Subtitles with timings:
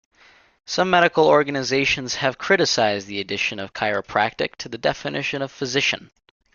[0.65, 6.09] Some medical organizations have criticized the addition of chiropractic to the definition of physician.